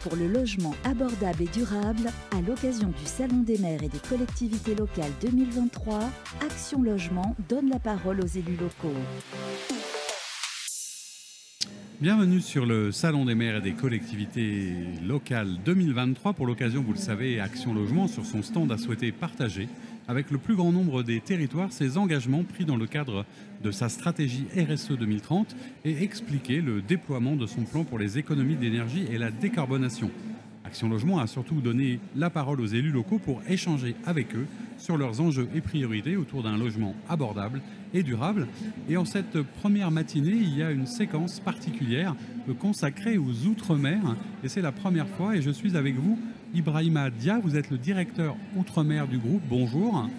[0.00, 4.74] pour le logement abordable et durable à l'occasion du Salon des maires et des collectivités
[4.74, 6.00] locales 2023,
[6.44, 8.94] Action Logement donne la parole aux élus locaux.
[12.00, 14.72] Bienvenue sur le Salon des maires et des collectivités
[15.06, 16.32] locales 2023.
[16.32, 19.68] Pour l'occasion, vous le savez, Action Logement sur son stand a souhaité partager
[20.08, 23.24] avec le plus grand nombre des territoires ses engagements pris dans le cadre
[23.62, 28.56] de sa stratégie RSE 2030 et expliquer le déploiement de son plan pour les économies
[28.56, 30.10] d'énergie et la décarbonation.
[30.74, 34.96] Action Logement a surtout donné la parole aux élus locaux pour échanger avec eux sur
[34.96, 37.62] leurs enjeux et priorités autour d'un logement abordable
[37.94, 38.48] et durable.
[38.88, 42.16] Et en cette première matinée, il y a une séquence particulière
[42.58, 44.16] consacrée aux Outre-mer.
[44.42, 46.18] Et c'est la première fois, et je suis avec vous,
[46.54, 49.42] Ibrahima Dia, vous êtes le directeur Outre-mer du groupe.
[49.48, 50.10] Bonjour.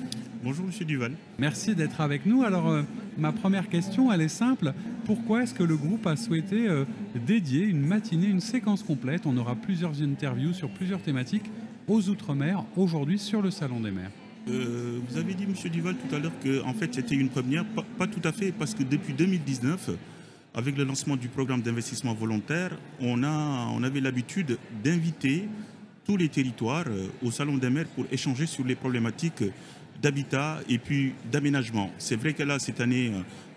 [0.45, 1.13] Bonjour Monsieur Duval.
[1.39, 2.43] Merci d'être avec nous.
[2.43, 2.83] Alors euh,
[3.17, 4.73] ma première question, elle est simple.
[5.03, 6.85] Pourquoi est-ce que le groupe a souhaité euh,
[7.15, 9.25] dédier une matinée, une séquence complète?
[9.25, 11.49] On aura plusieurs interviews sur plusieurs thématiques
[11.87, 14.11] aux Outre-mer aujourd'hui sur le Salon des maires.
[14.47, 17.65] Euh, vous avez dit, Monsieur Duval, tout à l'heure que en fait c'était une première.
[17.65, 19.89] Pas, pas, tout à fait, parce que depuis 2019,
[20.53, 25.49] avec le lancement du programme d'investissement volontaire, on, a, on avait l'habitude d'inviter
[26.05, 26.85] tous les territoires
[27.23, 29.43] au Salon des maires pour échanger sur les problématiques
[30.01, 31.91] d'habitat et puis d'aménagement.
[31.97, 33.11] C'est vrai que là, cette année,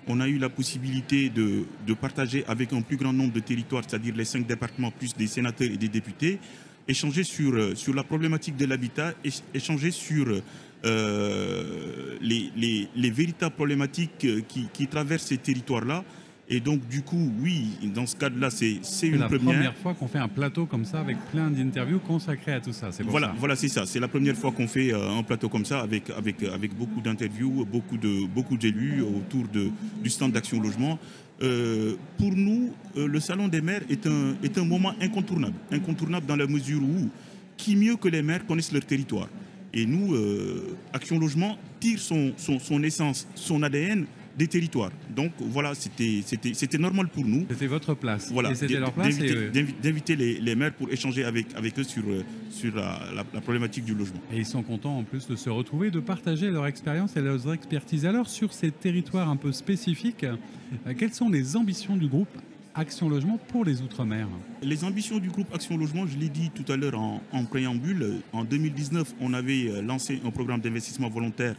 [0.06, 3.82] on a eu la possibilité de, de, partager avec un plus grand nombre de territoires,
[3.86, 6.38] c'est-à-dire les cinq départements plus des sénateurs et des députés,
[6.86, 9.12] échanger sur, sur la problématique de l'habitat,
[9.52, 10.26] échanger sur
[10.84, 16.04] euh, les, les, les, véritables problématiques qui, qui traversent ces territoires-là
[16.50, 19.40] et donc, du coup, oui, dans ce cadre-là, c'est une la première.
[19.44, 22.88] première fois qu'on fait un plateau comme ça avec plein d'interviews consacrées à tout ça.
[23.04, 23.34] Voilà, ça.
[23.38, 23.84] voilà, c'est ça.
[23.84, 27.02] C'est la première fois qu'on fait euh, un plateau comme ça avec, avec, avec beaucoup
[27.02, 29.70] d'interviews, beaucoup de beaucoup d'élus autour de,
[30.02, 30.98] du stand d'action logement.
[31.42, 35.54] Euh, pour nous, euh, le Salon des maires est un, est un moment incontournable.
[35.70, 37.08] Incontournable dans la mesure où,
[37.56, 39.28] qui mieux que les maires connaissent leur territoire
[39.72, 44.06] Et nous, euh, Action Logement tire son, son, son essence, son ADN
[44.38, 44.92] des territoires.
[45.14, 47.44] Donc voilà, c'était normal pour nous.
[47.50, 48.30] C'était votre place.
[48.32, 49.50] Voilà, euh,
[49.82, 52.04] d'inviter les, les, maires pour échanger avec, avec eux sur,
[52.50, 54.20] sur la, la, la, problématique du logement.
[54.32, 57.52] Et ils sont contents en plus de se retrouver, de partager leur expérience et leur
[57.52, 58.06] expertise.
[58.06, 62.28] Alors sur ces territoires un peu spécifiques, euh, quelles sont les ambitions du groupe
[62.76, 64.28] Action Logement pour les Outre-mer?
[64.62, 68.20] Les ambitions du groupe Action Logement, je l'ai dit tout à l'heure en, en préambule,
[68.32, 71.56] en 2019, on avait lancé un programme d'investissement volontaire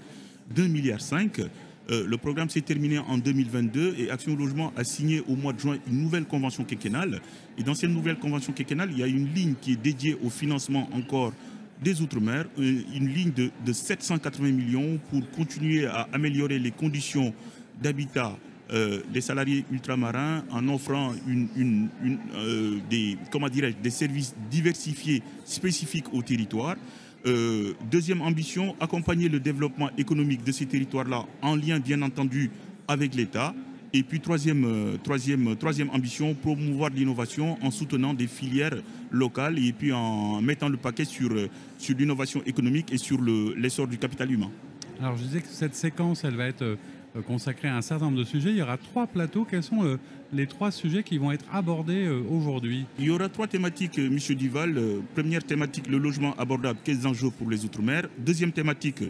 [0.49, 1.41] d'un milliard cinq.
[1.89, 5.59] Euh, le programme s'est terminé en 2022 et Action Logement a signé au mois de
[5.59, 7.21] juin une nouvelle convention quinquennale.
[7.57, 10.29] Et dans cette nouvelle convention quinquennale, il y a une ligne qui est dédiée au
[10.29, 11.33] financement encore
[11.81, 17.33] des Outre-mer, une ligne de, de, 780 millions pour continuer à améliorer les conditions
[17.81, 18.37] d'habitat
[18.71, 21.11] euh, des salariés ultramarins en offrant
[21.57, 26.75] euh, des services diversifiés spécifiques au territoire.
[27.25, 32.49] Euh, deuxième ambition, accompagner le développement économique de ces territoires-là en lien bien entendu
[32.87, 33.53] avec l'État.
[33.91, 38.77] Et puis troisième, euh, troisième, troisième ambition, promouvoir l'innovation en soutenant des filières
[39.11, 41.31] locales et puis en mettant le paquet sur,
[41.77, 44.51] sur l'innovation économique et sur l'essor du capital humain.
[45.01, 46.77] Alors je disais que cette séquence, elle va être
[47.25, 48.51] consacrée à un certain nombre de sujets.
[48.51, 49.45] Il y aura trois plateaux.
[49.49, 49.97] Quels sont euh,
[50.33, 52.85] les trois sujets qui vont être abordés euh, aujourd'hui?
[52.99, 54.35] Il y aura trois thématiques, euh, M.
[54.35, 54.79] Duval.
[55.15, 56.79] première thématique, le logement abordable.
[56.83, 58.07] Quels enjeux pour les Outre-mer?
[58.17, 59.03] Deuxième thématique,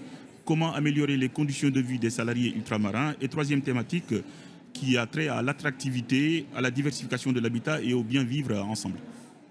[0.45, 4.13] comment améliorer les conditions de vie des salariés ultramarins Et troisième thématique,
[4.73, 8.99] qui a trait à l'attractivité, à la diversification de l'habitat et au bien vivre ensemble.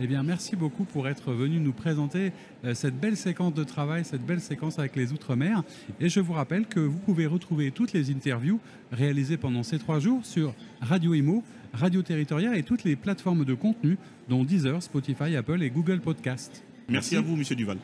[0.01, 2.31] Eh bien, merci beaucoup pour être venu nous présenter
[2.65, 5.65] euh, cette belle séquence de travail, cette belle séquence avec les Outre-mer.
[6.01, 8.61] Et je vous rappelle que vous pouvez retrouver toutes les interviews
[8.93, 11.43] réalisées pendant ces trois jours sur Radio Imo,
[11.73, 13.99] Radio Territoria et toutes les plateformes de contenu,
[14.29, 16.63] dont Deezer, Spotify, Apple et Google Podcast.
[16.89, 17.79] Merci, merci à vous, Monsieur Duval.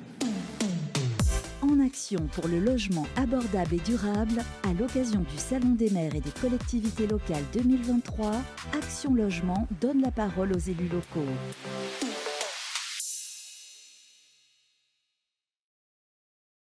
[1.94, 6.20] En action pour le logement abordable et durable, à l'occasion du Salon des maires et
[6.20, 8.32] des collectivités locales 2023,
[8.76, 11.30] Action Logement donne la parole aux élus locaux.